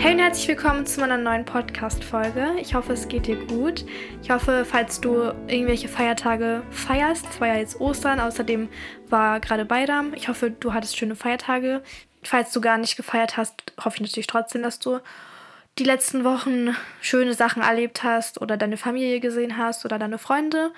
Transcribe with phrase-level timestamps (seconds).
[0.00, 2.54] Hey und herzlich willkommen zu meiner neuen Podcast-Folge.
[2.60, 3.84] Ich hoffe, es geht dir gut.
[4.22, 8.68] Ich hoffe, falls du irgendwelche Feiertage feierst, es war ja jetzt Ostern, außerdem
[9.08, 10.14] war gerade Beidam.
[10.14, 11.82] Ich hoffe, du hattest schöne Feiertage.
[12.22, 15.00] Falls du gar nicht gefeiert hast, hoffe ich natürlich trotzdem, dass du
[15.80, 20.70] die letzten Wochen schöne Sachen erlebt hast oder deine Familie gesehen hast oder deine Freunde.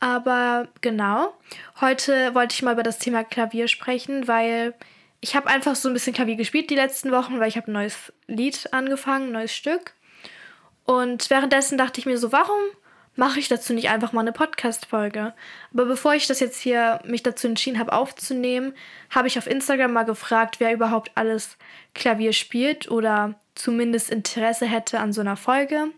[0.00, 1.32] Aber genau,
[1.80, 4.74] heute wollte ich mal über das Thema Klavier sprechen, weil
[5.20, 7.74] ich habe einfach so ein bisschen Klavier gespielt die letzten Wochen, weil ich habe ein
[7.74, 9.92] neues Lied angefangen, ein neues Stück.
[10.84, 12.58] Und währenddessen dachte ich mir so, warum
[13.16, 15.34] mache ich dazu nicht einfach mal eine Podcast-Folge?
[15.72, 18.72] Aber bevor ich das jetzt hier mich dazu entschieden habe aufzunehmen,
[19.10, 21.58] habe ich auf Instagram mal gefragt, wer überhaupt alles
[21.94, 25.88] Klavier spielt oder zumindest Interesse hätte an so einer Folge.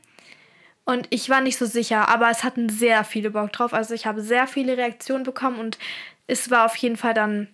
[0.84, 3.72] Und ich war nicht so sicher, aber es hatten sehr viele Bock drauf.
[3.72, 5.78] Also ich habe sehr viele Reaktionen bekommen und
[6.26, 7.48] es war auf jeden Fall dann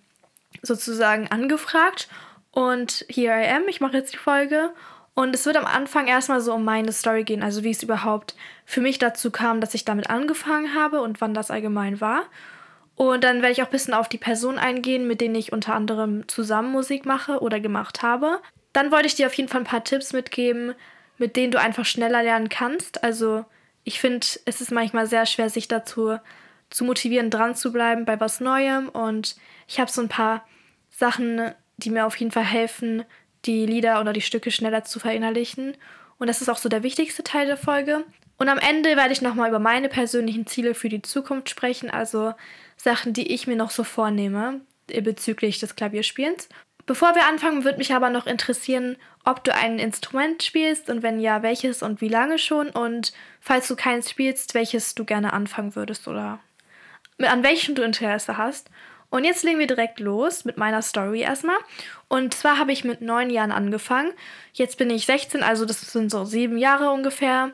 [0.61, 2.07] sozusagen angefragt.
[2.51, 4.71] Und here I am, ich mache jetzt die Folge.
[5.13, 8.35] Und es wird am Anfang erstmal so um meine Story gehen, also wie es überhaupt
[8.65, 12.23] für mich dazu kam, dass ich damit angefangen habe und wann das allgemein war.
[12.95, 15.73] Und dann werde ich auch ein bisschen auf die Person eingehen, mit denen ich unter
[15.73, 18.39] anderem zusammen Musik mache oder gemacht habe.
[18.73, 20.73] Dann wollte ich dir auf jeden Fall ein paar Tipps mitgeben,
[21.17, 23.03] mit denen du einfach schneller lernen kannst.
[23.03, 23.45] Also
[23.83, 26.17] ich finde, es ist manchmal sehr schwer, sich dazu
[26.69, 28.89] zu motivieren, dran zu bleiben bei was Neuem.
[28.89, 29.35] Und
[29.67, 30.45] ich habe so ein paar
[30.89, 33.03] Sachen, die mir auf jeden Fall helfen,
[33.45, 35.75] die Lieder oder die Stücke schneller zu verinnerlichen.
[36.17, 38.03] Und das ist auch so der wichtigste Teil der Folge.
[38.37, 42.33] Und am Ende werde ich nochmal über meine persönlichen Ziele für die Zukunft sprechen, also
[42.77, 46.47] Sachen, die ich mir noch so vornehme bezüglich des Klavierspielens.
[46.85, 51.19] Bevor wir anfangen, würde mich aber noch interessieren, ob du ein Instrument spielst und wenn
[51.19, 55.75] ja, welches und wie lange schon und falls du keins spielst, welches du gerne anfangen
[55.75, 56.39] würdest oder
[57.19, 58.69] an welchem du Interesse hast.
[59.09, 61.57] Und jetzt legen wir direkt los mit meiner Story erstmal.
[62.07, 64.13] Und zwar habe ich mit neun Jahren angefangen.
[64.53, 67.51] Jetzt bin ich 16, also das sind so sieben Jahre ungefähr.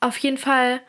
[0.00, 0.80] Auf jeden Fall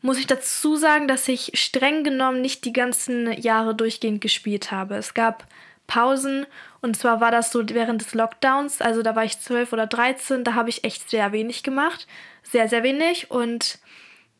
[0.00, 4.96] muss ich dazu sagen, dass ich streng genommen nicht die ganzen Jahre durchgehend gespielt habe.
[4.96, 5.46] Es gab
[5.86, 6.46] Pausen
[6.80, 10.44] und zwar war das so während des Lockdowns, also da war ich zwölf oder dreizehn,
[10.44, 12.06] da habe ich echt sehr wenig gemacht.
[12.42, 13.78] Sehr, sehr wenig und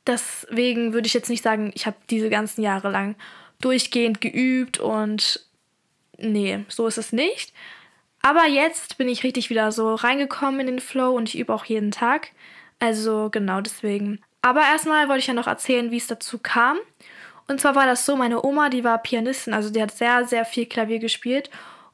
[0.07, 3.17] deswegen würde ich jetzt nicht sagen, ich habe diese ganzen Jahre lang
[3.61, 5.41] durchgehend geübt und
[6.19, 7.53] nee, so ist es nicht.
[8.23, 11.65] Aber jetzt bin ich richtig wieder so reingekommen in den Flow und ich übe auch
[11.65, 12.33] jeden Tag.
[12.79, 14.21] Also genau deswegen.
[14.43, 16.79] Aber erstmal wollte ich ja noch erzählen, wie es dazu kam.
[17.49, 20.45] Und zwar war das so, meine Oma, die war Pianistin, also die hat sehr, sehr
[20.45, 21.51] viel Klavier gespielt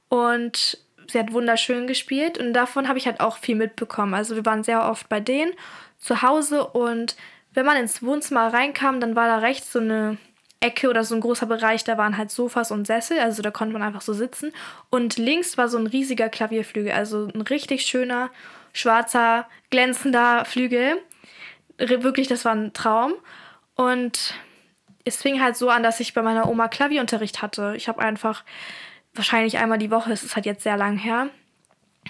[0.09, 4.15] und sie hat wunderschön gespielt und davon habe ich halt auch viel mitbekommen.
[4.15, 5.53] Also wir waren sehr oft bei denen
[5.99, 7.17] zu Hause und
[7.55, 10.19] wenn man ins Wohnzimmer reinkam, dann war da rechts so eine
[10.61, 13.73] Ecke oder so ein großer Bereich, da waren halt Sofas und Sessel, also da konnte
[13.73, 14.53] man einfach so sitzen.
[14.91, 18.31] Und links war so ein riesiger Klavierflügel, also ein richtig schöner,
[18.73, 20.99] schwarzer, glänzender Flügel.
[21.79, 23.15] Wirklich, das war ein Traum.
[23.75, 24.34] Und
[25.05, 27.75] es fing halt so an, dass ich bei meiner Oma Klavierunterricht hatte.
[27.77, 28.45] Ich habe einfach
[29.15, 31.29] wahrscheinlich einmal die Woche, es ist halt jetzt sehr lang her,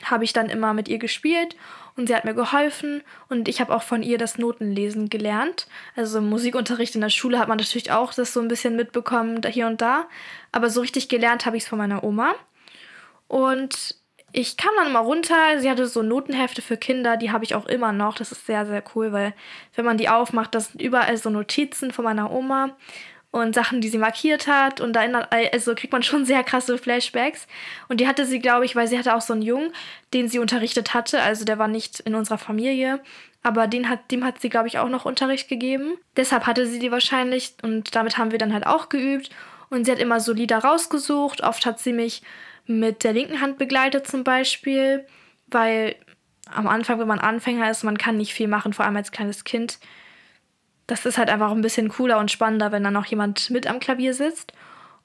[0.05, 1.57] habe ich dann immer mit ihr gespielt
[1.97, 5.67] und sie hat mir geholfen und ich habe auch von ihr das Notenlesen gelernt.
[5.97, 9.41] Also im Musikunterricht in der Schule hat man natürlich auch das so ein bisschen mitbekommen,
[9.47, 10.07] hier und da.
[10.53, 12.35] Aber so richtig gelernt habe ich es von meiner Oma.
[13.29, 13.97] Und
[14.33, 15.59] ich kam dann immer runter.
[15.59, 18.17] Sie hatte so Notenhefte für Kinder, die habe ich auch immer noch.
[18.17, 19.35] Das ist sehr, sehr cool, weil
[19.75, 22.77] wenn man die aufmacht, das sind überall so Notizen von meiner Oma
[23.32, 24.81] und Sachen, die sie markiert hat.
[24.81, 27.48] Und da also kriegt man schon sehr krasse Flashbacks.
[27.88, 29.72] Und die hatte sie, glaube ich, weil sie hatte auch so einen Jungen,
[30.15, 31.20] den sie unterrichtet hatte.
[31.20, 33.00] Also der war nicht in unserer Familie.
[33.43, 35.94] Aber den hat, dem hat sie, glaube ich, auch noch Unterricht gegeben.
[36.16, 37.54] Deshalb hatte sie die wahrscheinlich.
[37.62, 39.31] Und damit haben wir dann halt auch geübt.
[39.70, 41.43] Und sie hat immer so Lieder rausgesucht.
[41.43, 42.22] Oft hat sie mich
[42.66, 45.06] mit der linken Hand begleitet zum Beispiel.
[45.47, 45.97] Weil
[46.50, 49.44] am Anfang, wenn man Anfänger ist, man kann nicht viel machen, vor allem als kleines
[49.44, 49.78] Kind
[50.93, 53.81] das ist halt einfach ein bisschen cooler und spannender, wenn dann noch jemand mit am
[53.81, 54.53] Klavier sitzt.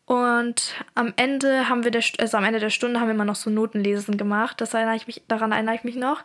[0.05, 3.37] Und am Ende haben wir der, also am Ende der Stunde haben wir immer noch
[3.37, 4.59] so Notenlesen gemacht.
[4.59, 6.23] Das erinnere ich mich, daran erinnere ich mich noch.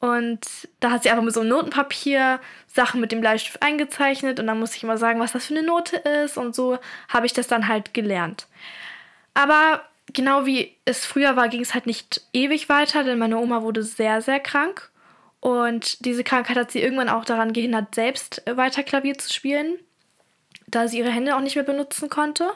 [0.00, 0.46] Und
[0.80, 4.60] da hat sie einfach mit so einem Notenpapier Sachen mit dem Bleistift eingezeichnet und dann
[4.60, 6.36] musste ich immer sagen, was das für eine Note ist.
[6.36, 6.78] Und so
[7.08, 8.48] habe ich das dann halt gelernt.
[9.32, 9.80] Aber
[10.12, 13.82] genau wie es früher war, ging es halt nicht ewig weiter, denn meine Oma wurde
[13.82, 14.90] sehr, sehr krank.
[15.44, 19.74] Und diese Krankheit hat sie irgendwann auch daran gehindert, selbst weiter Klavier zu spielen,
[20.66, 22.50] da sie ihre Hände auch nicht mehr benutzen konnte.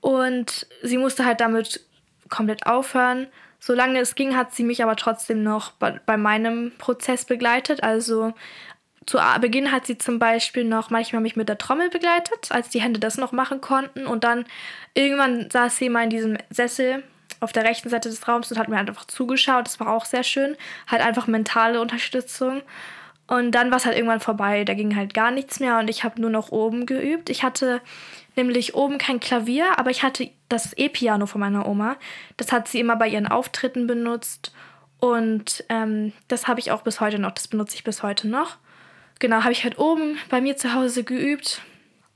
[0.00, 1.84] Und sie musste halt damit
[2.30, 3.26] komplett aufhören.
[3.60, 7.82] Solange es ging, hat sie mich aber trotzdem noch bei, bei meinem Prozess begleitet.
[7.82, 8.32] Also
[9.04, 12.80] zu Beginn hat sie zum Beispiel noch manchmal mich mit der Trommel begleitet, als die
[12.80, 14.06] Hände das noch machen konnten.
[14.06, 14.46] Und dann
[14.94, 17.02] irgendwann saß sie mal in diesem Sessel
[17.40, 19.66] auf der rechten Seite des Raums und hat mir einfach zugeschaut.
[19.66, 20.56] Das war auch sehr schön.
[20.86, 22.62] Halt einfach mentale Unterstützung.
[23.28, 24.64] Und dann war es halt irgendwann vorbei.
[24.64, 27.28] Da ging halt gar nichts mehr und ich habe nur noch oben geübt.
[27.28, 27.82] Ich hatte
[28.36, 31.96] nämlich oben kein Klavier, aber ich hatte das E-Piano von meiner Oma.
[32.38, 34.52] Das hat sie immer bei ihren Auftritten benutzt.
[34.98, 37.32] Und ähm, das habe ich auch bis heute noch.
[37.32, 38.56] Das benutze ich bis heute noch.
[39.18, 41.60] Genau, habe ich halt oben bei mir zu Hause geübt.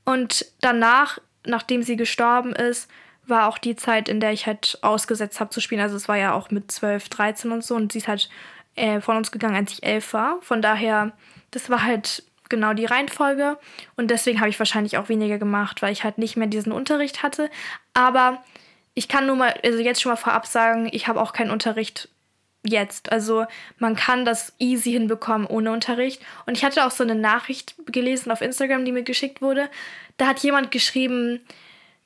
[0.05, 2.89] Und danach, nachdem sie gestorben ist,
[3.27, 5.81] war auch die Zeit, in der ich halt ausgesetzt habe zu spielen.
[5.81, 7.75] Also es war ja auch mit 12, 13 und so.
[7.75, 8.29] Und sie ist halt
[8.75, 10.41] äh, von uns gegangen, als ich elf war.
[10.41, 11.13] Von daher,
[11.51, 13.57] das war halt genau die Reihenfolge.
[13.95, 17.23] Und deswegen habe ich wahrscheinlich auch weniger gemacht, weil ich halt nicht mehr diesen Unterricht
[17.23, 17.49] hatte.
[17.93, 18.43] Aber
[18.93, 22.09] ich kann nur mal, also jetzt schon mal vorab sagen, ich habe auch keinen Unterricht
[22.65, 23.11] jetzt.
[23.11, 23.45] Also
[23.77, 26.21] man kann das easy hinbekommen ohne Unterricht.
[26.45, 29.69] Und ich hatte auch so eine Nachricht gelesen auf Instagram, die mir geschickt wurde.
[30.17, 31.41] Da hat jemand geschrieben,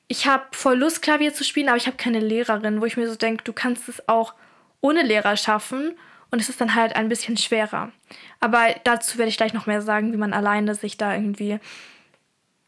[0.08, 3.08] ich habe voll Lust, Klavier zu spielen, aber ich habe keine Lehrerin, wo ich mir
[3.08, 4.34] so denke, du kannst es auch
[4.80, 5.96] ohne Lehrer schaffen.
[6.30, 7.90] Und es ist dann halt ein bisschen schwerer.
[8.38, 11.58] Aber dazu werde ich gleich noch mehr sagen, wie man alleine sich da irgendwie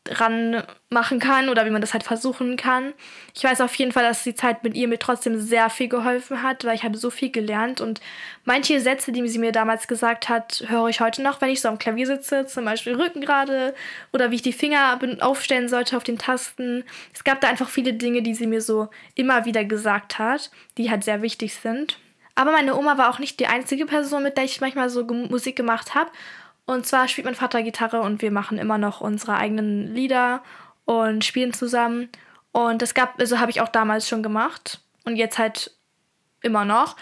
[0.08, 2.94] ran machen kann oder wie man das halt versuchen kann.
[3.34, 6.42] Ich weiß auf jeden Fall, dass die Zeit mit ihr mir trotzdem sehr viel geholfen
[6.42, 8.00] hat, weil ich habe so viel gelernt und
[8.44, 11.68] manche Sätze, die sie mir damals gesagt hat, höre ich heute noch, wenn ich so
[11.68, 13.74] am Klavier sitze, zum Beispiel Rücken gerade
[14.12, 16.84] oder wie ich die Finger aufstellen sollte auf den Tasten.
[17.12, 20.90] Es gab da einfach viele Dinge, die sie mir so immer wieder gesagt hat, die
[20.90, 21.98] halt sehr wichtig sind.
[22.34, 25.56] Aber meine Oma war auch nicht die einzige Person, mit der ich manchmal so Musik
[25.56, 26.10] gemacht habe.
[26.70, 30.40] Und zwar spielt mein Vater Gitarre und wir machen immer noch unsere eigenen Lieder
[30.84, 32.08] und spielen zusammen.
[32.52, 35.72] Und das gab, also habe ich auch damals schon gemacht und jetzt halt
[36.42, 36.94] immer noch.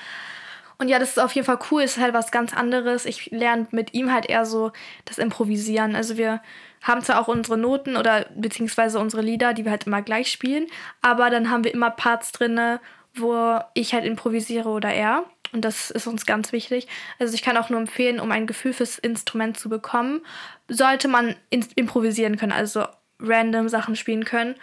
[0.79, 3.05] Und ja, das ist auf jeden Fall cool, ist halt was ganz anderes.
[3.05, 4.73] Ich lerne mit ihm halt eher so
[5.05, 5.95] das Improvisieren.
[5.95, 6.41] Also wir
[6.83, 10.67] haben zwar auch unsere Noten oder beziehungsweise unsere Lieder, die wir halt immer gleich spielen,
[11.03, 12.81] aber dann haben wir immer Parts drinne,
[13.15, 15.25] wo ich halt improvisiere oder er.
[15.53, 16.87] Und das ist uns ganz wichtig.
[17.19, 20.21] Also ich kann auch nur empfehlen, um ein Gefühl fürs Instrument zu bekommen,
[20.69, 22.87] sollte man improvisieren können, also
[23.21, 24.55] random Sachen spielen können.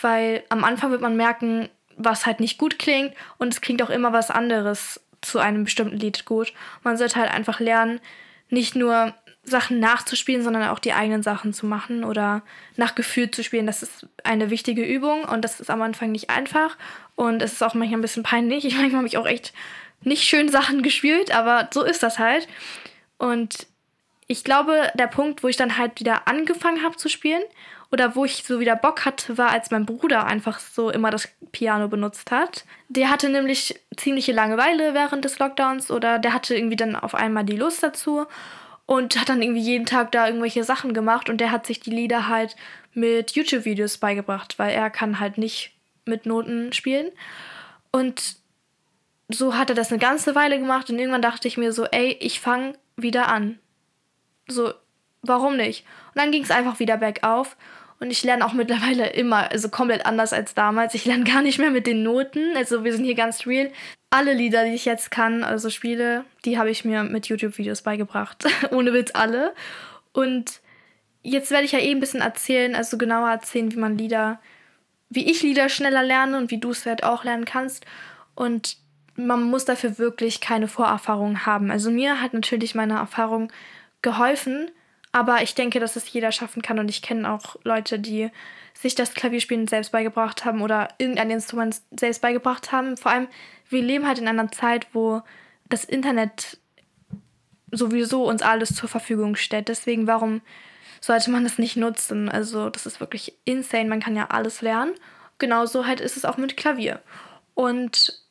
[0.00, 3.90] Weil am Anfang wird man merken, was halt nicht gut klingt und es klingt auch
[3.90, 6.52] immer was anderes zu einem bestimmten Lied gut.
[6.84, 8.00] Man sollte halt einfach lernen,
[8.50, 12.42] nicht nur Sachen nachzuspielen, sondern auch die eigenen Sachen zu machen oder
[12.76, 13.66] nach Gefühl zu spielen.
[13.66, 16.76] Das ist eine wichtige Übung und das ist am Anfang nicht einfach
[17.16, 18.64] und es ist auch manchmal ein bisschen peinlich.
[18.68, 19.52] Ich manchmal habe ich auch echt
[20.02, 22.48] nicht schön Sachen gespielt, aber so ist das halt.
[23.18, 23.66] Und
[24.26, 27.42] ich glaube, der Punkt, wo ich dann halt wieder angefangen habe zu spielen
[27.90, 31.28] oder wo ich so wieder Bock hatte, war, als mein Bruder einfach so immer das
[31.52, 32.64] Piano benutzt hat.
[32.88, 37.44] Der hatte nämlich ziemliche Langeweile während des Lockdowns oder der hatte irgendwie dann auf einmal
[37.44, 38.26] die Lust dazu
[38.84, 41.90] und hat dann irgendwie jeden Tag da irgendwelche Sachen gemacht und der hat sich die
[41.90, 42.56] Lieder halt
[42.92, 45.72] mit YouTube-Videos beigebracht, weil er kann halt nicht
[46.04, 47.10] mit Noten spielen.
[47.90, 48.36] Und
[49.28, 52.16] so hat er das eine ganze Weile gemacht und irgendwann dachte ich mir so, ey,
[52.20, 53.58] ich fange wieder an.
[54.48, 54.72] So,
[55.22, 55.84] warum nicht?
[56.14, 57.56] Und dann ging es einfach wieder bergauf
[58.00, 60.94] und ich lerne auch mittlerweile immer, also komplett anders als damals.
[60.94, 62.56] Ich lerne gar nicht mehr mit den Noten.
[62.56, 63.70] Also wir sind hier ganz real.
[64.10, 68.46] Alle Lieder, die ich jetzt kann, also spiele, die habe ich mir mit YouTube-Videos beigebracht.
[68.70, 69.54] Ohne Witz alle.
[70.12, 70.60] Und
[71.22, 74.40] jetzt werde ich ja eh ein bisschen erzählen, also genauer erzählen, wie man Lieder,
[75.10, 77.84] wie ich Lieder schneller lerne und wie du es halt auch lernen kannst.
[78.34, 78.78] Und
[79.18, 81.70] man muss dafür wirklich keine Vorerfahrung haben.
[81.70, 83.52] Also mir hat natürlich meine Erfahrung
[84.00, 84.70] geholfen,
[85.10, 88.30] aber ich denke, dass es jeder schaffen kann und ich kenne auch Leute, die
[88.74, 92.96] sich das Klavierspielen selbst beigebracht haben oder irgendein Instrument selbst beigebracht haben.
[92.96, 93.26] Vor allem,
[93.68, 95.22] wir leben halt in einer Zeit, wo
[95.68, 96.58] das Internet
[97.72, 99.68] sowieso uns alles zur Verfügung stellt.
[99.68, 100.42] Deswegen, warum
[101.00, 102.28] sollte man das nicht nutzen?
[102.28, 103.88] Also, das ist wirklich insane.
[103.88, 104.94] Man kann ja alles lernen.
[105.38, 107.02] Genauso halt ist es auch mit Klavier.
[107.54, 108.27] Und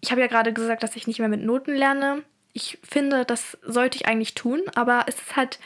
[0.00, 2.22] ich habe ja gerade gesagt, dass ich nicht mehr mit Noten lerne.
[2.52, 5.58] Ich finde, das sollte ich eigentlich tun, aber es ist halt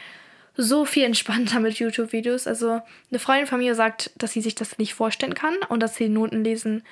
[0.56, 2.46] so viel entspannter mit YouTube-Videos.
[2.46, 5.96] Also eine Freundin von mir sagt, dass sie sich das nicht vorstellen kann und dass
[5.96, 6.84] sie Notenlesen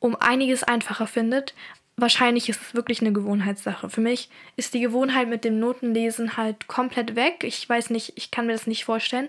[0.00, 1.54] um einiges einfacher findet.
[1.96, 3.88] Wahrscheinlich ist es wirklich eine Gewohnheitssache.
[3.88, 7.42] Für mich ist die Gewohnheit mit dem Notenlesen halt komplett weg.
[7.42, 9.28] Ich weiß nicht, ich kann mir das nicht vorstellen.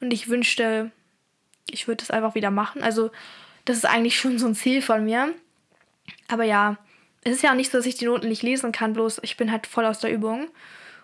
[0.00, 0.90] Und ich wünschte,
[1.68, 2.82] ich würde es einfach wieder machen.
[2.82, 3.10] Also,
[3.64, 5.34] das ist eigentlich schon so ein Ziel von mir.
[6.28, 6.76] Aber ja,
[7.24, 9.36] es ist ja auch nicht so, dass ich die Noten nicht lesen kann, bloß ich
[9.36, 10.48] bin halt voll aus der Übung.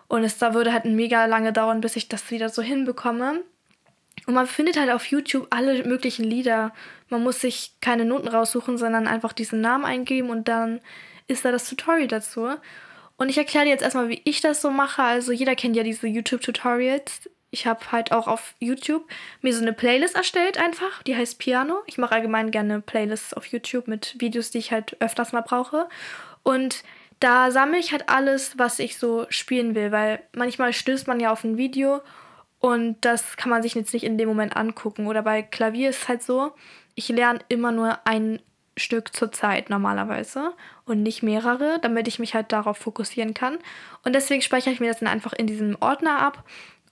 [0.07, 3.41] Und es da würde halt mega lange dauern, bis ich das wieder so hinbekomme.
[4.27, 6.73] Und man findet halt auf YouTube alle möglichen Lieder.
[7.09, 10.79] Man muss sich keine Noten raussuchen, sondern einfach diesen Namen eingeben und dann
[11.27, 12.49] ist da das Tutorial dazu.
[13.17, 15.01] Und ich erkläre dir jetzt erstmal, wie ich das so mache.
[15.03, 17.29] Also jeder kennt ja diese YouTube-Tutorials.
[17.51, 19.05] Ich habe halt auch auf YouTube
[19.41, 21.81] mir so eine Playlist erstellt einfach, die heißt Piano.
[21.85, 25.89] Ich mache allgemein gerne Playlists auf YouTube mit Videos, die ich halt öfters mal brauche.
[26.43, 26.83] Und
[27.19, 31.31] da sammle ich halt alles, was ich so spielen will, weil manchmal stößt man ja
[31.31, 32.01] auf ein Video
[32.59, 35.07] und das kann man sich jetzt nicht in dem Moment angucken.
[35.07, 36.53] Oder bei Klavier ist es halt so,
[36.95, 38.39] ich lerne immer nur ein
[38.77, 40.53] Stück zur Zeit normalerweise
[40.85, 43.57] und nicht mehrere, damit ich mich halt darauf fokussieren kann.
[44.03, 46.43] Und deswegen speichere ich mir das dann einfach in diesem Ordner ab,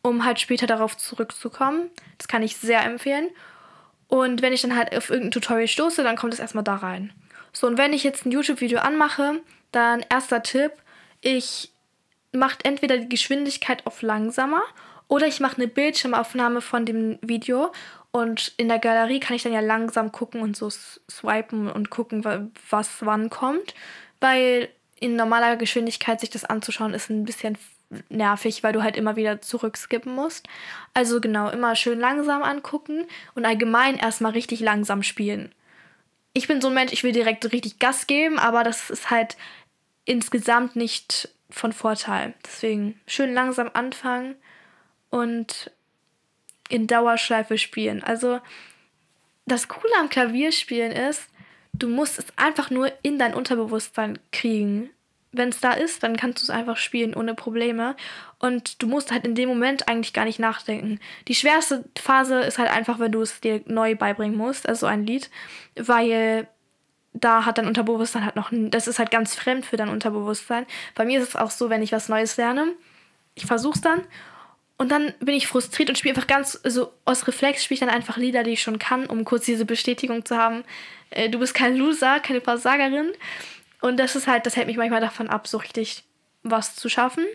[0.02, 1.90] um halt später darauf zurückzukommen.
[2.18, 3.30] Das kann ich sehr empfehlen.
[4.08, 7.14] Und wenn ich dann halt auf irgendein Tutorial stoße, dann kommt es erstmal da rein.
[7.54, 9.42] So, und wenn ich jetzt ein YouTube-Video anmache,
[9.72, 10.72] dann erster Tipp,
[11.22, 11.72] ich
[12.32, 14.62] mache entweder die Geschwindigkeit auf langsamer
[15.08, 17.72] oder ich mache eine Bildschirmaufnahme von dem Video
[18.12, 22.24] und in der Galerie kann ich dann ja langsam gucken und so swipen und gucken,
[22.70, 23.76] was wann kommt.
[24.20, 27.58] Weil in normaler Geschwindigkeit sich das anzuschauen ist ein bisschen
[28.10, 30.48] nervig, weil du halt immer wieder zurückskippen musst.
[30.94, 33.06] Also genau, immer schön langsam angucken
[33.36, 35.54] und allgemein erstmal richtig langsam spielen.
[36.34, 39.38] Ich bin so ein Mensch, ich will direkt richtig Gas geben, aber das ist halt
[40.06, 42.34] insgesamt nicht von Vorteil.
[42.46, 44.36] Deswegen schön langsam anfangen
[45.10, 45.72] und
[46.70, 48.04] in Dauerschleife spielen.
[48.04, 48.40] Also
[49.46, 51.28] das Coole am Klavierspielen ist,
[51.74, 54.92] du musst es einfach nur in dein Unterbewusstsein kriegen.
[55.32, 57.96] Wenn es da ist, dann kannst du es einfach spielen ohne Probleme.
[58.40, 61.00] Und du musst halt in dem Moment eigentlich gar nicht nachdenken.
[61.28, 65.06] Die schwerste Phase ist halt einfach, wenn du es dir neu beibringen musst, also ein
[65.06, 65.30] Lied,
[65.76, 66.48] weil
[67.14, 70.66] da hat dein Unterbewusstsein halt noch, das ist halt ganz fremd für dein Unterbewusstsein.
[70.96, 72.74] Bei mir ist es auch so, wenn ich was Neues lerne,
[73.36, 74.02] ich versuche es dann
[74.78, 77.80] und dann bin ich frustriert und spiele einfach ganz, so also aus Reflex spiele ich
[77.82, 80.64] dann einfach Lieder, die ich schon kann, um kurz diese Bestätigung zu haben,
[81.10, 83.12] äh, du bist kein Loser, keine Versagerin.
[83.82, 86.04] Und das ist halt, das hält mich manchmal davon ab, so richtig
[86.44, 87.26] was zu schaffen.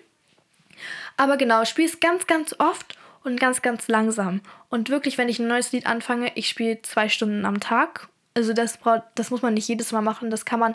[1.16, 4.40] Aber genau, spiele es ganz, ganz oft und ganz, ganz langsam.
[4.68, 8.08] Und wirklich, wenn ich ein neues Lied anfange, ich spiele zwei Stunden am Tag.
[8.34, 8.78] Also das,
[9.14, 10.30] das muss man nicht jedes Mal machen.
[10.30, 10.74] Das kann man.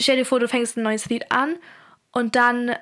[0.00, 1.56] Stell dir vor, du fängst ein neues Lied an
[2.12, 2.76] und dann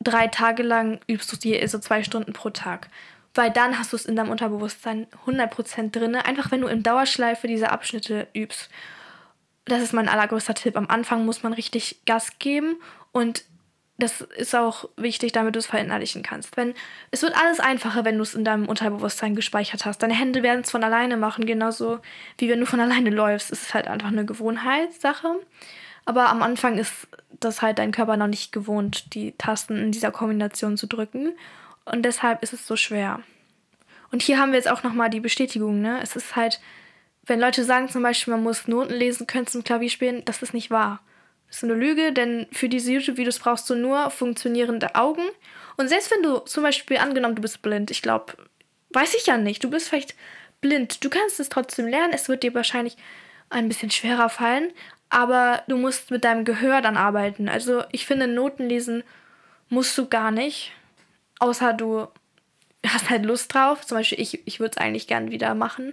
[0.00, 2.88] drei Tage lang übst du es dir, also zwei Stunden pro Tag.
[3.34, 6.16] Weil dann hast du es in deinem Unterbewusstsein 100% drin.
[6.16, 8.68] Einfach wenn du in Dauerschleife diese Abschnitte übst.
[9.68, 10.76] Das ist mein allergrößter Tipp.
[10.76, 12.76] Am Anfang muss man richtig Gas geben
[13.12, 13.44] und
[14.00, 16.56] das ist auch wichtig, damit du es verinnerlichen kannst.
[16.56, 16.74] Wenn,
[17.10, 19.98] es wird alles einfacher, wenn du es in deinem Unterbewusstsein gespeichert hast.
[19.98, 21.98] Deine Hände werden es von alleine machen, genauso
[22.38, 23.50] wie wenn du von alleine läufst.
[23.50, 25.40] Es ist halt einfach eine Gewohnheitssache.
[26.04, 27.08] Aber am Anfang ist
[27.40, 31.32] das halt dein Körper noch nicht gewohnt, die Tasten in dieser Kombination zu drücken.
[31.84, 33.20] Und deshalb ist es so schwer.
[34.12, 35.98] Und hier haben wir jetzt auch nochmal die Bestätigung, ne?
[36.00, 36.60] Es ist halt,
[37.28, 40.54] wenn Leute sagen zum Beispiel, man muss Noten lesen können zum Klavier spielen, das ist
[40.54, 41.00] nicht wahr.
[41.46, 45.22] Das ist eine Lüge, denn für diese YouTube-Videos brauchst du nur funktionierende Augen.
[45.76, 48.34] Und selbst wenn du zum Beispiel angenommen, du bist blind, ich glaube,
[48.90, 50.14] weiß ich ja nicht, du bist vielleicht
[50.60, 52.96] blind, du kannst es trotzdem lernen, es wird dir wahrscheinlich
[53.50, 54.72] ein bisschen schwerer fallen,
[55.08, 57.48] aber du musst mit deinem Gehör dann arbeiten.
[57.48, 59.02] Also ich finde, Noten lesen
[59.68, 60.72] musst du gar nicht,
[61.38, 62.08] außer du
[62.86, 63.86] hast halt Lust drauf.
[63.86, 65.92] Zum Beispiel, ich, ich würde es eigentlich gern wieder machen,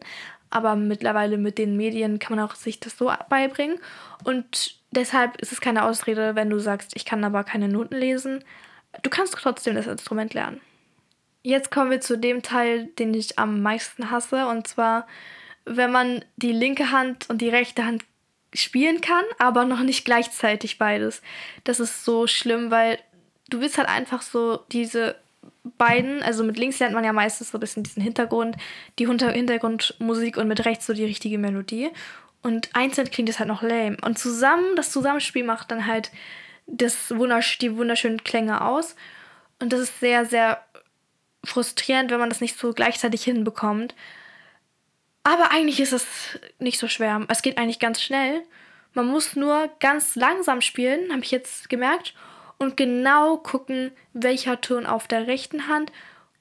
[0.50, 3.80] aber mittlerweile mit den Medien kann man auch sich das so beibringen.
[4.24, 8.44] Und deshalb ist es keine Ausrede, wenn du sagst, ich kann aber keine Noten lesen.
[9.02, 10.62] Du kannst trotzdem das Instrument lernen.
[11.44, 15.06] Jetzt kommen wir zu dem Teil, den ich am meisten hasse, und zwar,
[15.66, 18.04] wenn man die linke Hand und die rechte Hand
[18.54, 21.22] spielen kann, aber noch nicht gleichzeitig beides.
[21.64, 22.98] Das ist so schlimm, weil
[23.50, 25.16] du willst halt einfach so diese
[25.78, 28.56] beiden, also mit links lernt man ja meistens so ein bisschen diesen Hintergrund,
[29.00, 31.90] die Hintergrundmusik und mit rechts so die richtige Melodie.
[32.42, 33.98] Und einzeln klingt es halt noch lame.
[34.04, 36.12] Und zusammen, das Zusammenspiel macht dann halt
[36.68, 38.96] das wundersch die wunderschönen Klänge aus.
[39.60, 40.64] Und das ist sehr, sehr
[41.44, 43.96] frustrierend, wenn man das nicht so gleichzeitig hinbekommt.
[45.24, 46.06] Aber eigentlich ist es
[46.60, 47.26] nicht so schwer.
[47.30, 48.44] Es geht eigentlich ganz schnell.
[48.94, 52.14] Man muss nur ganz langsam spielen, habe ich jetzt gemerkt,
[52.58, 55.92] und genau gucken, welcher Ton auf der rechten Hand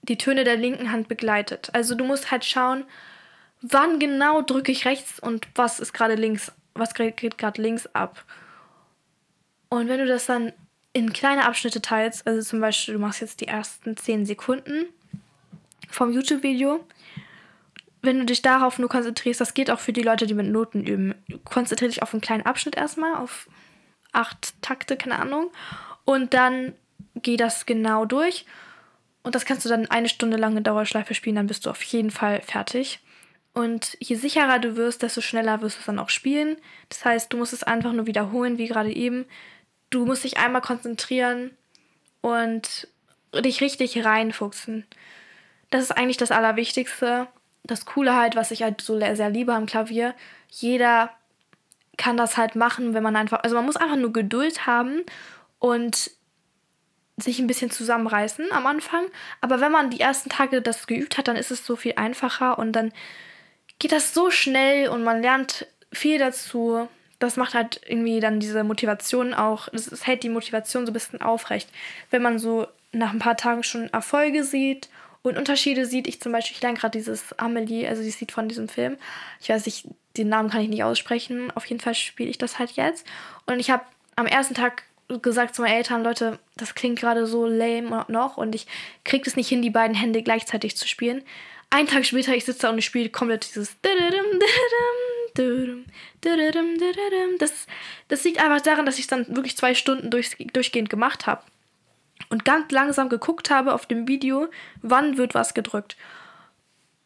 [0.03, 1.71] die Töne der linken Hand begleitet.
[1.73, 2.85] Also du musst halt schauen,
[3.63, 8.25] wann genau drücke ich rechts und was ist gerade links, was geht gerade links ab.
[9.71, 10.53] Und wenn du das dann
[10.93, 14.87] in kleine Abschnitte teilst, also zum Beispiel du machst jetzt die ersten 10 Sekunden
[15.91, 16.87] vom YouTube-Video,
[18.03, 20.85] wenn du dich darauf nur konzentrierst, das geht auch für die Leute, die mit Noten
[20.87, 21.15] üben.
[21.45, 23.49] Konzentriere dich auf einen kleinen Abschnitt erstmal, auf
[24.13, 25.51] acht Takte, keine Ahnung.
[26.05, 26.75] Und dann
[27.15, 28.45] geh das genau durch.
[29.23, 31.83] Und das kannst du dann eine Stunde lang in Dauerschleife spielen, dann bist du auf
[31.83, 33.01] jeden Fall fertig.
[33.55, 36.57] Und je sicherer du wirst, desto schneller wirst du es dann auch spielen.
[36.89, 39.25] Das heißt, du musst es einfach nur wiederholen, wie gerade eben.
[39.91, 41.53] Du musst dich einmal konzentrieren
[42.21, 42.89] und
[43.35, 44.87] dich richtig reinfuchsen.
[45.71, 47.29] das ist eigentlich das Allerwichtigste.
[47.63, 50.15] Das Coole halt, was ich halt so sehr liebe am Klavier.
[50.51, 51.11] Jeder
[51.97, 55.05] kann das halt machen, wenn man einfach, also man muss einfach nur Geduld haben
[55.65, 56.11] und
[57.17, 59.07] sich ein bisschen zusammenreißen am Anfang.
[59.41, 62.59] Aber wenn man die ersten Tage das geübt hat, dann ist es so viel einfacher
[62.59, 62.93] und dann
[63.79, 66.87] geht das so schnell und man lernt viel dazu.
[67.19, 71.23] Das macht halt irgendwie dann diese Motivation auch, es hält die Motivation so ein bisschen
[71.23, 71.71] aufrecht.
[72.11, 74.91] Wenn man so nach ein paar Tagen schon Erfolge sieht
[75.23, 76.07] und Unterschiede sieht.
[76.07, 78.99] Ich zum Beispiel, ich lerne gerade dieses Amelie, also dieses Lied von diesem Film.
[79.41, 79.87] Ich weiß nicht,
[80.19, 81.51] den Namen kann ich nicht aussprechen.
[81.53, 83.07] Auf jeden Fall spiele ich das halt jetzt.
[83.47, 83.83] Und ich habe
[84.15, 84.83] am ersten Tag
[85.23, 88.67] gesagt zu meinen Eltern, Leute, das klingt gerade so lame noch und ich
[89.05, 91.23] kriege es nicht hin, die beiden Hände gleichzeitig zu spielen.
[91.71, 93.77] Einen Tag später, ich sitze da und ich spiele komplett dieses
[97.39, 97.67] das,
[98.09, 101.43] das liegt einfach daran, dass ich es dann wirklich zwei Stunden durch, durchgehend gemacht habe.
[102.29, 104.49] Und ganz langsam geguckt habe auf dem Video,
[104.83, 105.97] wann wird was gedrückt.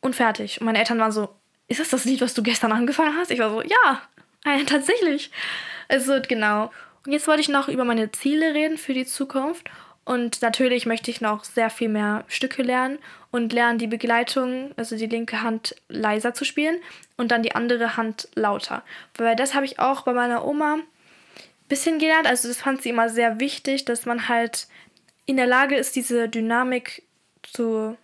[0.01, 0.61] Und fertig.
[0.61, 1.31] Und meine Eltern waren so,
[1.67, 3.31] ist das das Lied, was du gestern angefangen hast?
[3.31, 4.03] Ich war so, ja,
[4.67, 5.31] tatsächlich.
[5.89, 6.71] Also genau.
[7.09, 9.71] Jetzt wollte ich noch über meine Ziele reden für die Zukunft.
[10.05, 12.99] Und natürlich möchte ich noch sehr viel mehr Stücke lernen
[13.31, 16.81] und lernen, die Begleitung, also die linke Hand leiser zu spielen
[17.17, 18.83] und dann die andere Hand lauter.
[19.17, 20.83] Weil das habe ich auch bei meiner Oma ein
[21.69, 22.27] bisschen gelernt.
[22.27, 24.67] Also das fand sie immer sehr wichtig, dass man halt
[25.25, 27.05] in der Lage ist, diese Dynamik
[27.43, 27.97] zu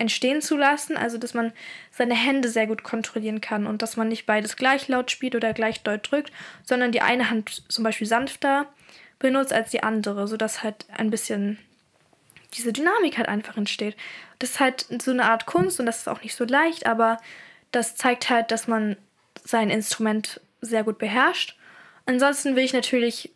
[0.00, 1.52] entstehen zu lassen, also dass man
[1.90, 5.52] seine Hände sehr gut kontrollieren kann und dass man nicht beides gleich laut spielt oder
[5.52, 6.32] gleich doll drückt,
[6.64, 8.66] sondern die eine Hand zum Beispiel sanfter
[9.18, 11.58] benutzt als die andere, sodass halt ein bisschen
[12.54, 13.96] diese Dynamik halt einfach entsteht.
[14.38, 17.18] Das ist halt so eine Art Kunst und das ist auch nicht so leicht, aber
[17.70, 18.96] das zeigt halt, dass man
[19.44, 21.56] sein Instrument sehr gut beherrscht.
[22.06, 23.30] Ansonsten will ich natürlich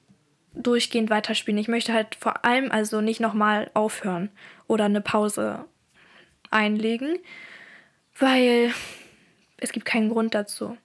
[0.55, 1.59] durchgehend weiterspielen.
[1.59, 4.31] Ich möchte halt vor allem also nicht nochmal aufhören
[4.67, 5.67] oder eine Pause
[6.51, 7.19] einlegen,
[8.19, 8.73] weil
[9.59, 10.77] es gibt keinen Grund dazu.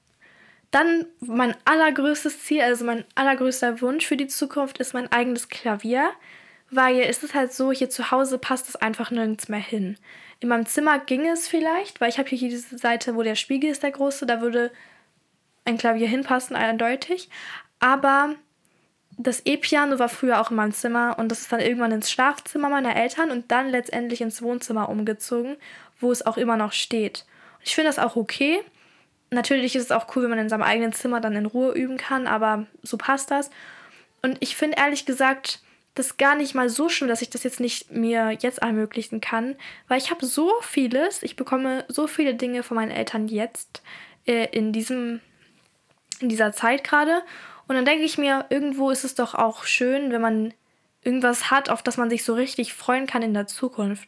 [0.72, 6.12] Dann mein allergrößtes Ziel, also mein allergrößter Wunsch für die Zukunft ist mein eigenes Klavier,
[6.70, 9.98] weil es ist halt so, hier zu Hause passt es einfach nirgends mehr hin.
[10.40, 13.72] In meinem Zimmer ging es vielleicht, weil ich habe hier diese Seite, wo der Spiegel
[13.72, 14.72] ist, der große, da würde
[15.66, 17.30] ein Klavier hinpassen, eindeutig.
[17.80, 18.36] Aber
[19.22, 22.70] das E-Piano war früher auch in meinem Zimmer und das ist dann irgendwann ins Schlafzimmer
[22.70, 25.58] meiner Eltern und dann letztendlich ins Wohnzimmer umgezogen,
[26.00, 27.26] wo es auch immer noch steht.
[27.64, 28.64] ich finde das auch okay
[29.32, 31.98] natürlich ist es auch cool, wenn man in seinem eigenen Zimmer dann in Ruhe üben
[31.98, 33.50] kann, aber so passt das.
[34.22, 35.62] Und ich finde ehrlich gesagt,
[35.96, 39.56] das gar nicht mal so schlimm, dass ich das jetzt nicht mir jetzt ermöglichen kann,
[39.88, 43.82] weil ich habe so vieles, ich bekomme so viele Dinge von meinen Eltern jetzt
[44.26, 45.20] äh, in diesem
[46.20, 47.22] in dieser Zeit gerade
[47.70, 50.54] und dann denke ich mir, irgendwo ist es doch auch schön, wenn man
[51.04, 54.08] irgendwas hat, auf das man sich so richtig freuen kann in der Zukunft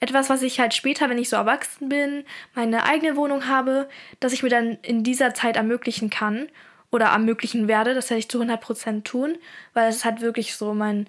[0.00, 4.32] etwas, was ich halt später, wenn ich so erwachsen bin, meine eigene Wohnung habe, dass
[4.32, 6.48] ich mir dann in dieser Zeit ermöglichen kann
[6.90, 7.94] oder ermöglichen werde.
[7.94, 9.36] Das werde ich zu 100% tun,
[9.74, 11.06] weil es ist halt wirklich so mein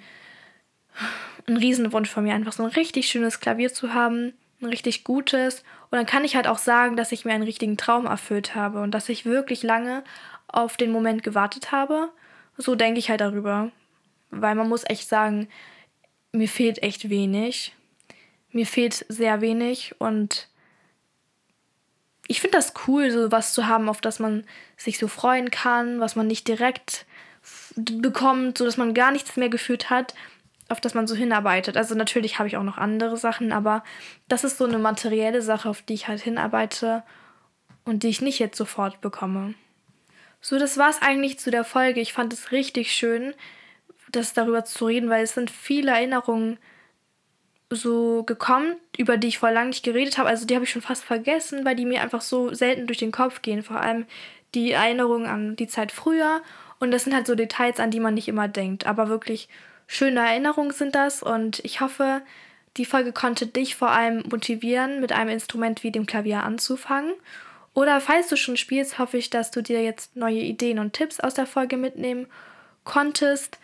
[1.48, 5.64] ein Riesenwunsch von mir, einfach so ein richtig schönes Klavier zu haben, ein richtig gutes.
[5.90, 8.82] Und dann kann ich halt auch sagen, dass ich mir einen richtigen Traum erfüllt habe
[8.82, 10.04] und dass ich wirklich lange
[10.52, 12.10] auf den Moment gewartet habe.
[12.58, 13.72] So denke ich halt darüber.
[14.30, 15.48] Weil man muss echt sagen,
[16.32, 17.74] mir fehlt echt wenig
[18.52, 20.48] mir fehlt sehr wenig und
[22.28, 24.46] ich finde das cool, so was zu haben, auf das man
[24.78, 27.06] sich so freuen kann, was man nicht direkt
[27.76, 30.14] bekommt, so dass man gar nichts mehr gefühlt hat,
[30.70, 31.76] auf das man so hinarbeitet.
[31.76, 33.84] Also natürlich habe ich auch noch andere Sachen, aber
[34.28, 37.04] das ist so eine materielle Sache, auf die ich halt hinarbeite
[37.84, 39.56] und die ich nicht jetzt sofort bekomme.
[40.42, 42.02] So, das war es eigentlich zu der Folge.
[42.02, 43.34] Ich fand es richtig schön,
[44.12, 46.58] das darüber zu reden, weil es sind viele Erinnerungen
[47.70, 50.30] so gekommen, über die ich vor lang nicht geredet habe.
[50.30, 53.12] Also die habe ich schon fast vergessen, weil die mir einfach so selten durch den
[53.12, 53.64] Kopf gehen.
[53.64, 54.06] Vor allem
[54.54, 56.42] die Erinnerungen an die Zeit früher.
[56.80, 58.88] Und das sind halt so Details, an die man nicht immer denkt.
[58.88, 59.48] Aber wirklich
[59.88, 61.24] schöne Erinnerungen sind das.
[61.24, 62.22] Und ich hoffe,
[62.78, 67.14] die Folge konnte dich vor allem motivieren, mit einem Instrument wie dem Klavier anzufangen.
[67.74, 71.20] Oder falls du schon spielst, hoffe ich, dass du dir jetzt neue Ideen und Tipps
[71.20, 72.28] aus der Folge mitnehmen
[72.84, 73.60] konntest.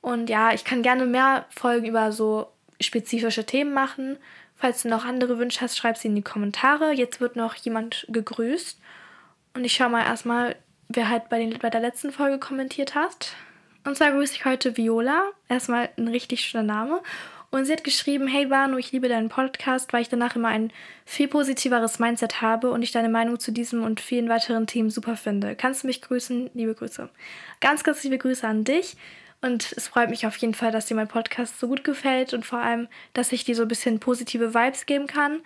[0.00, 2.48] Und ja, ich kann gerne mehr Folgen über so
[2.80, 4.18] spezifische Themen machen.
[4.56, 6.92] Falls du noch andere Wünsche hast, schreib sie in die Kommentare.
[6.92, 8.80] Jetzt wird noch jemand gegrüßt.
[9.54, 10.56] Und ich schaue mal erstmal,
[10.88, 13.34] wer halt bei, den, bei der letzten Folge kommentiert hat.
[13.84, 15.30] Und zwar grüße ich heute Viola.
[15.48, 17.02] Erstmal ein richtig schöner Name.
[17.54, 20.72] Und sie hat geschrieben, hey Banu, ich liebe deinen Podcast, weil ich danach immer ein
[21.04, 25.16] viel positiveres Mindset habe und ich deine Meinung zu diesem und vielen weiteren Themen super
[25.16, 25.54] finde.
[25.54, 26.48] Kannst du mich grüßen?
[26.54, 27.10] Liebe Grüße.
[27.60, 28.96] Ganz, ganz liebe Grüße an dich.
[29.42, 32.46] Und es freut mich auf jeden Fall, dass dir mein Podcast so gut gefällt und
[32.46, 35.42] vor allem, dass ich dir so ein bisschen positive Vibes geben kann.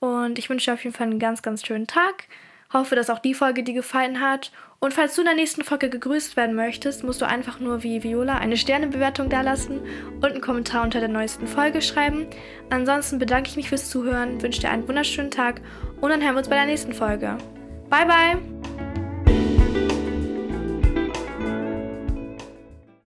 [0.00, 2.24] Und ich wünsche dir auf jeden Fall einen ganz, ganz schönen Tag.
[2.72, 4.52] Hoffe, dass auch die Folge dir gefallen hat.
[4.80, 8.02] Und falls du in der nächsten Folge gegrüßt werden möchtest, musst du einfach nur wie
[8.02, 9.80] Viola eine Sternebewertung dalassen
[10.16, 12.26] und einen Kommentar unter der neuesten Folge schreiben.
[12.70, 15.60] Ansonsten bedanke ich mich fürs Zuhören, wünsche dir einen wunderschönen Tag
[16.00, 17.38] und dann hören wir uns bei der nächsten Folge.
[17.90, 19.07] Bye, bye!